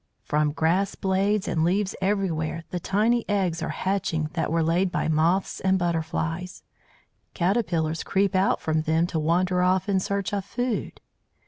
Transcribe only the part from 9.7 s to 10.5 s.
in search of